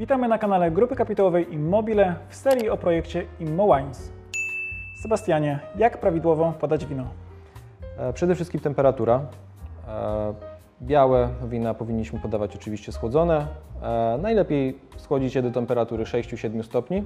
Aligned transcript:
Witamy 0.00 0.28
na 0.28 0.38
kanale 0.38 0.70
Grupy 0.70 0.96
Kapitałowej 0.96 1.54
Immobile 1.54 2.14
w 2.28 2.36
serii 2.36 2.70
o 2.70 2.76
projekcie 2.76 3.26
Immo 3.40 3.76
Wines. 3.76 4.12
Sebastianie, 5.02 5.60
jak 5.76 5.98
prawidłowo 5.98 6.52
podać 6.60 6.86
wino? 6.86 7.04
E, 7.98 8.12
Przede 8.12 8.34
wszystkim 8.34 8.60
temperatura. 8.60 9.20
E, 9.88 10.34
Białe 10.82 11.28
wina 11.48 11.74
powinniśmy 11.74 12.18
podawać 12.18 12.56
oczywiście 12.56 12.92
schłodzone. 12.92 13.46
E, 13.82 14.18
Najlepiej 14.22 14.78
schłodzić 14.96 15.34
je 15.34 15.42
do 15.42 15.50
temperatury 15.50 16.04
6-7 16.04 16.62
stopni. 16.62 17.04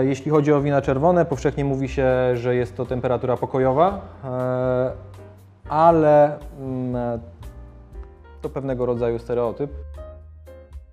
Jeśli 0.00 0.30
chodzi 0.30 0.52
o 0.52 0.60
wina 0.60 0.82
czerwone, 0.82 1.24
powszechnie 1.24 1.64
mówi 1.64 1.88
się, 1.88 2.06
że 2.34 2.54
jest 2.54 2.76
to 2.76 2.86
temperatura 2.86 3.36
pokojowa, 3.36 4.00
ale 5.68 6.38
mm, 6.60 7.20
to 8.42 8.48
pewnego 8.48 8.86
rodzaju 8.86 9.18
stereotyp. 9.18 9.70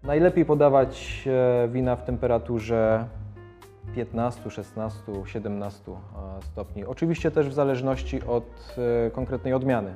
Najlepiej 0.05 0.45
podawać 0.45 1.23
e, 1.27 1.67
wina 1.67 1.95
w 1.95 2.03
temperaturze 2.03 3.05
15, 3.95 4.49
16, 4.49 5.01
17 5.25 5.91
e, 5.91 5.95
stopni. 6.41 6.85
Oczywiście 6.85 7.31
też 7.31 7.49
w 7.49 7.53
zależności 7.53 8.23
od 8.23 8.75
e, 9.07 9.11
konkretnej 9.11 9.53
odmiany. 9.53 9.95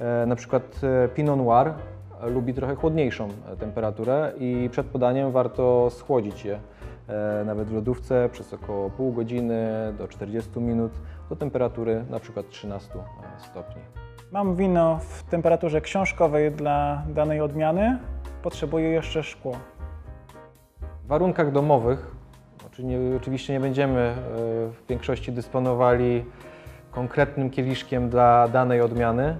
E, 0.00 0.26
Na 0.26 0.36
przykład 0.36 0.80
Pinot 1.14 1.38
Noir 1.38 1.72
lubi 2.22 2.54
trochę 2.54 2.74
chłodniejszą 2.74 3.28
temperaturę 3.58 4.32
i 4.38 4.68
przed 4.72 4.86
podaniem 4.86 5.32
warto 5.32 5.90
schłodzić 5.90 6.44
je 6.44 6.58
nawet 7.46 7.68
w 7.68 7.72
lodówce 7.72 8.28
przez 8.32 8.54
około 8.54 8.90
pół 8.90 9.12
godziny 9.12 9.92
do 9.98 10.08
40 10.08 10.60
minut 10.60 10.92
do 11.30 11.36
temperatury 11.36 12.04
na 12.10 12.20
przykład 12.20 12.48
13 12.48 12.90
stopni. 13.38 13.82
Mam 14.32 14.56
wino 14.56 14.98
w 14.98 15.22
temperaturze 15.22 15.80
książkowej 15.80 16.52
dla 16.52 17.02
danej 17.08 17.40
odmiany. 17.40 17.98
Potrzebuję 18.44 18.88
jeszcze 18.88 19.22
szkło. 19.22 19.56
W 21.04 21.06
warunkach 21.06 21.52
domowych, 21.52 22.14
znaczy 22.60 22.82
oczywiście 23.16 23.52
nie 23.52 23.60
będziemy 23.60 24.00
e, 24.00 24.14
w 24.68 24.86
większości 24.88 25.32
dysponowali 25.32 26.24
konkretnym 26.90 27.50
kieliszkiem 27.50 28.10
dla 28.10 28.48
danej 28.48 28.80
odmiany, 28.80 29.36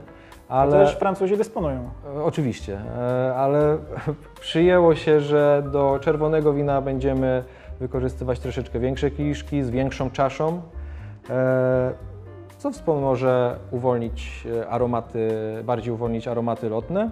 Ale 0.48 0.76
ale 0.76 0.86
też 0.86 0.96
Francuzi 0.96 1.36
dysponują. 1.36 1.90
e, 2.16 2.22
oczywiście, 2.22 2.80
e, 2.98 3.34
ale 3.36 3.78
przyjęło 4.40 4.94
się, 4.94 5.20
że 5.20 5.62
do 5.72 5.98
czerwonego 6.00 6.52
wina 6.52 6.80
będziemy 6.80 7.44
wykorzystywać 7.80 8.40
troszeczkę 8.40 8.78
większe 8.78 9.10
kieliszki 9.10 9.62
z 9.62 9.70
większą 9.70 10.10
czaszą, 10.10 10.62
co 12.58 12.70
wspomoże 12.70 13.56
uwolnić 13.70 14.46
aromaty, 14.70 15.28
bardziej 15.64 15.92
uwolnić 15.92 16.28
aromaty 16.28 16.68
lotne. 16.68 17.10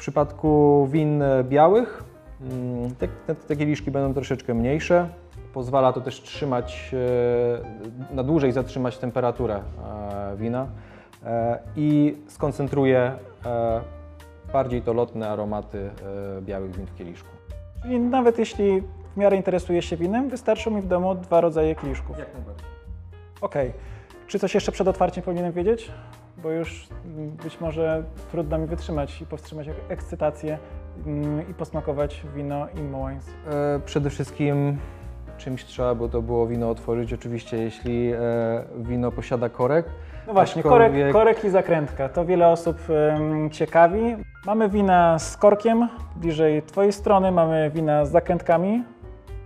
W 0.00 0.02
przypadku 0.02 0.86
win 0.90 1.22
białych 1.44 2.04
mm, 2.40 2.94
te, 2.94 3.08
te, 3.08 3.34
te 3.34 3.56
kieliszki 3.56 3.90
będą 3.90 4.14
troszeczkę 4.14 4.54
mniejsze. 4.54 5.08
Pozwala 5.54 5.92
to 5.92 6.00
też 6.00 6.22
trzymać, 6.22 6.90
e, 8.10 8.14
na 8.14 8.22
dłużej 8.22 8.52
zatrzymać 8.52 8.98
temperaturę 8.98 9.54
e, 9.54 10.36
wina 10.36 10.66
e, 11.24 11.58
i 11.76 12.16
skoncentruje 12.28 13.12
bardziej 14.52 14.82
to 14.82 14.92
lotne 14.92 15.28
aromaty 15.28 15.90
białych 16.42 16.76
win 16.76 16.86
w 16.86 16.94
kieliszku. 16.94 17.28
Czyli 17.82 18.00
nawet 18.00 18.38
jeśli 18.38 18.82
w 19.14 19.16
miarę 19.16 19.36
interesuję 19.36 19.82
się 19.82 19.96
winem, 19.96 20.28
wystarczą 20.28 20.70
mi 20.70 20.82
w 20.82 20.86
domu 20.86 21.14
dwa 21.14 21.40
rodzaje 21.40 21.74
kieliszków. 21.74 22.18
Jak 22.18 22.34
najbardziej. 22.34 22.66
Okej. 23.40 23.72
Czy 24.30 24.38
coś 24.38 24.54
jeszcze 24.54 24.72
przed 24.72 24.88
otwarciem 24.88 25.24
powinienem 25.24 25.52
wiedzieć? 25.52 25.90
Bo 26.42 26.50
już 26.50 26.88
mm, 27.04 27.30
być 27.30 27.60
może 27.60 28.02
trudno 28.30 28.58
mi 28.58 28.66
wytrzymać 28.66 29.22
i 29.22 29.26
powstrzymać 29.26 29.68
ek- 29.68 29.74
ekscytację 29.88 30.58
mm, 31.06 31.50
i 31.50 31.54
posmakować 31.54 32.22
wino 32.34 32.66
Immo 32.78 33.08
Wines. 33.08 33.28
E, 33.50 33.80
Przede 33.84 34.10
wszystkim 34.10 34.78
czymś 35.38 35.64
trzeba 35.64 35.94
by 35.94 36.08
to 36.08 36.22
było 36.22 36.46
wino 36.46 36.70
otworzyć. 36.70 37.12
Oczywiście, 37.12 37.56
jeśli 37.58 38.12
e, 38.12 38.18
wino 38.78 39.12
posiada 39.12 39.48
korek. 39.48 39.86
No 40.26 40.32
właśnie, 40.32 40.62
korek, 40.62 40.92
aczkolwiek- 40.92 41.12
korek 41.12 41.44
i 41.44 41.50
zakrętka. 41.50 42.08
To 42.08 42.24
wiele 42.24 42.48
osób 42.48 42.76
ciekawi. 43.50 44.16
Mamy 44.46 44.68
wina 44.68 45.18
z 45.18 45.36
korkiem, 45.36 45.88
bliżej 46.16 46.62
Twojej 46.62 46.92
strony, 46.92 47.32
mamy 47.32 47.70
wina 47.74 48.04
z 48.04 48.10
zakrętkami. 48.10 48.84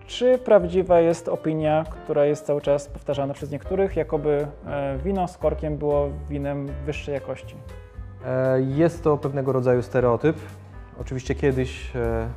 Czy 0.07 0.39
prawdziwa 0.39 1.01
jest 1.01 1.29
opinia, 1.29 1.85
która 1.91 2.25
jest 2.25 2.47
cały 2.47 2.61
czas 2.61 2.89
powtarzana 2.89 3.35
przez 3.35 3.51
niektórych, 3.51 3.97
jakoby 3.97 4.47
e, 4.67 4.99
wino 4.99 5.29
z 5.29 5.39
korkiem 5.39 5.77
było 5.77 6.09
winem 6.29 6.69
wyższej 6.87 7.15
jakości? 7.15 7.57
E, 8.27 8.61
Jest 8.61 9.05
to 9.05 9.17
pewnego 9.17 9.53
rodzaju 9.53 9.83
stereotyp. 9.83 10.37
Oczywiście 11.01 11.35
kiedyś 11.35 11.97
e, 11.97 12.29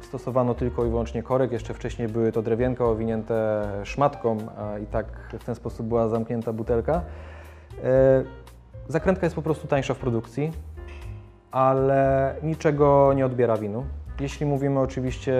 stosowano 0.00 0.54
tylko 0.54 0.84
i 0.84 0.88
wyłącznie 0.88 1.22
korek, 1.22 1.52
jeszcze 1.52 1.74
wcześniej 1.74 2.08
były 2.08 2.32
to 2.32 2.42
drewienka 2.42 2.84
owinięte 2.84 3.62
szmatką 3.84 4.36
a 4.58 4.78
i 4.78 4.86
tak 4.86 5.06
w 5.40 5.44
ten 5.44 5.54
sposób 5.54 5.86
była 5.86 6.08
zamknięta 6.08 6.52
butelka. 6.52 7.02
Zakrętka 8.88 9.26
jest 9.26 9.36
po 9.36 9.42
prostu 9.42 9.66
tańsza 9.68 9.94
w 9.94 9.98
produkcji, 9.98 10.52
ale 11.50 12.34
niczego 12.42 13.12
nie 13.12 13.26
odbiera 13.26 13.56
winu. 13.56 13.84
Jeśli 14.20 14.46
mówimy 14.46 14.80
oczywiście 14.80 15.34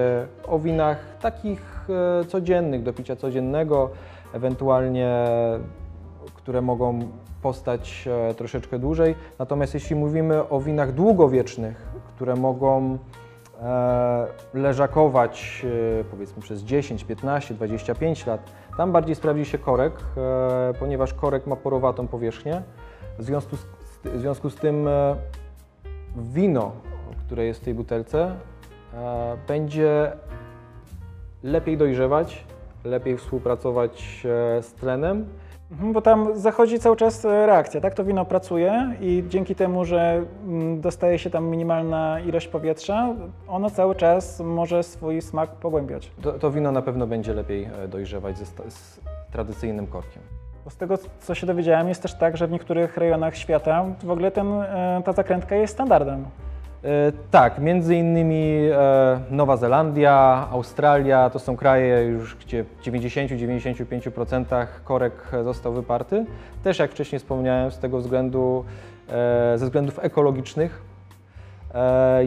o 0.46 0.58
winach 0.58 1.18
takich 1.18 1.86
e, 2.20 2.24
codziennych, 2.24 2.82
do 2.82 2.92
picia 2.92 3.16
codziennego, 3.16 3.90
ewentualnie 4.32 5.26
które 6.34 6.62
mogą 6.62 7.00
postać 7.42 8.08
e, 8.30 8.34
troszeczkę 8.34 8.78
dłużej. 8.78 9.14
Natomiast 9.38 9.74
jeśli 9.74 9.96
mówimy 9.96 10.48
o 10.48 10.60
winach 10.60 10.92
długowiecznych, 10.92 11.88
które 12.14 12.36
mogą 12.36 12.98
e, 13.62 14.26
leżakować 14.54 15.66
powiedzmy 16.10 16.42
przez 16.42 16.62
10, 16.62 17.04
15, 17.04 17.54
25 17.54 18.26
lat, 18.26 18.52
tam 18.76 18.92
bardziej 18.92 19.14
sprawdzi 19.14 19.44
się 19.44 19.58
korek, 19.58 19.92
ponieważ 20.78 21.14
korek 21.14 21.46
ma 21.46 21.56
porowatą 21.56 22.08
powierzchnię. 22.08 22.62
W 23.18 23.22
związku 23.24 23.56
z, 23.56 23.66
w 24.04 24.20
związku 24.20 24.50
z 24.50 24.56
tym 24.56 24.88
wino, 26.16 26.72
które 27.26 27.44
jest 27.44 27.60
w 27.60 27.64
tej 27.64 27.74
butelce, 27.74 28.36
będzie 29.48 30.12
lepiej 31.42 31.76
dojrzewać, 31.76 32.44
lepiej 32.84 33.16
współpracować 33.16 34.26
e, 34.58 34.62
z 34.62 34.72
tlenem 34.72 35.26
Mhm, 35.70 35.92
Bo 35.92 36.00
tam 36.00 36.38
zachodzi 36.38 36.78
cały 36.78 36.96
czas 36.96 37.24
e, 37.24 37.46
reakcja, 37.46 37.80
tak? 37.80 37.94
To 37.94 38.04
wino 38.04 38.24
pracuje 38.24 38.94
i 39.00 39.24
dzięki 39.28 39.54
temu, 39.54 39.84
że 39.84 40.24
mm, 40.46 40.80
dostaje 40.80 41.18
się 41.18 41.30
tam 41.30 41.46
minimalna 41.46 42.20
ilość 42.20 42.48
powietrza, 42.48 43.14
ono 43.48 43.70
cały 43.70 43.94
czas 43.94 44.40
może 44.40 44.82
swój 44.82 45.22
smak 45.22 45.50
pogłębiać. 45.50 46.10
To, 46.22 46.32
to 46.32 46.50
wino 46.50 46.72
na 46.72 46.82
pewno 46.82 47.06
będzie 47.06 47.34
lepiej 47.34 47.64
e, 47.64 47.88
dojrzewać 47.88 48.38
ze, 48.38 48.44
z 48.70 49.00
tradycyjnym 49.32 49.86
korkiem. 49.86 50.22
Bo 50.64 50.70
z 50.70 50.76
tego, 50.76 50.98
co 51.20 51.34
się 51.34 51.46
dowiedziałem, 51.46 51.88
jest 51.88 52.02
też 52.02 52.14
tak, 52.14 52.36
że 52.36 52.46
w 52.46 52.50
niektórych 52.50 52.96
rejonach 52.96 53.36
świata 53.36 53.84
w 54.02 54.10
ogóle 54.10 54.30
ten, 54.30 54.52
e, 54.52 55.02
ta 55.04 55.12
zakrętka 55.12 55.56
jest 55.56 55.72
standardem. 55.72 56.24
E, 56.84 57.12
tak, 57.30 57.58
między 57.58 57.96
innymi 57.96 58.68
e, 58.72 59.20
Nowa 59.30 59.56
Zelandia, 59.56 60.48
Australia 60.50 61.30
to 61.30 61.38
są 61.38 61.56
kraje 61.56 62.04
już, 62.04 62.36
gdzie 62.36 62.64
w 62.64 62.82
90-95% 62.82 64.66
korek 64.84 65.12
został 65.44 65.72
wyparty. 65.72 66.26
Też 66.64 66.78
jak 66.78 66.90
wcześniej 66.90 67.18
wspomniałem, 67.18 67.70
z 67.70 67.78
tego 67.78 67.98
względu, 67.98 68.64
e, 69.08 69.58
ze 69.58 69.64
względów 69.64 69.98
ekologicznych, 70.02 70.90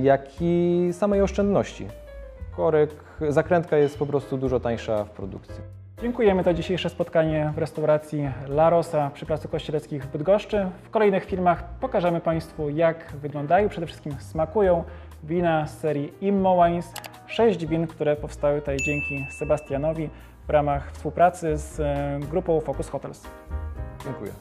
jak 0.02 0.22
i 0.42 0.90
samej 0.92 1.22
oszczędności. 1.22 1.88
Korek, 2.56 2.90
zakrętka 3.30 3.78
jest 3.78 3.98
po 3.98 4.06
prostu 4.06 4.38
dużo 4.38 4.60
tańsza 4.60 5.04
w 5.04 5.10
produkcji. 5.10 5.83
Dziękujemy 6.04 6.44
za 6.44 6.54
dzisiejsze 6.54 6.90
spotkanie 6.90 7.54
w 7.56 7.58
restauracji 7.58 8.30
La 8.48 8.70
Rosa 8.70 9.12
przy 9.14 9.26
Placu 9.26 9.50
Kościeleckich 9.50 10.04
w 10.04 10.08
Bydgoszczy. 10.08 10.70
W 10.84 10.90
kolejnych 10.90 11.26
filmach 11.26 11.64
pokażemy 11.80 12.22
Państwu, 12.22 12.70
jak 12.70 13.14
wyglądają, 13.22 13.70
przede 13.70 13.88
wszystkim 13.88 14.14
smakują 14.20 14.84
wina 15.24 15.68
z 15.68 15.80
serii 15.80 16.14
Immo 16.22 16.66
Wines. 16.66 16.94
Sześć 17.28 17.66
win, 17.66 17.88
które 17.88 18.16
powstały 18.16 18.60
tutaj 18.60 18.78
dzięki 18.78 19.28
Sebastianowi 19.32 20.10
w 20.48 20.50
ramach 20.50 20.92
współpracy 20.92 21.58
z 21.58 21.80
e, 21.80 22.20
grupą 22.30 22.62
Focus 22.62 22.90
Hotels. 22.90 23.28
Dziękuję. 24.04 24.32